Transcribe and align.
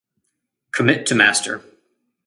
Commit 0.71 1.05
to 1.05 1.13
master 1.13 1.61